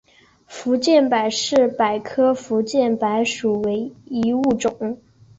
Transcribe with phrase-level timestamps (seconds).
[0.47, 4.97] 福建柏是柏科福建柏属唯一物种。